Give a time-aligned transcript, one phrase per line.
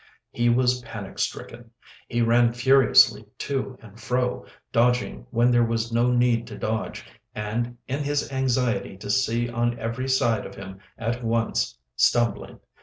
[0.31, 1.69] He was panic stricken.
[2.07, 7.77] He ran furiously to and fro, dodging when there was no need to dodge, and,
[7.87, 12.59] in his anxiety to see on every side of him at once, stumbling.